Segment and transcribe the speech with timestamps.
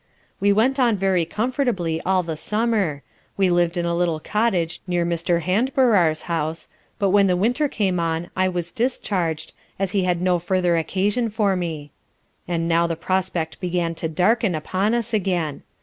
[0.39, 3.03] We went on very comfortably all the summer.
[3.37, 5.43] We lived in a little cottage near Mr.
[5.43, 10.39] Handbarrar's House; but when the winter came on I was discharged, as he had no
[10.39, 11.91] further occasion for me.
[12.47, 15.61] And now the prospect began to darken upon us again.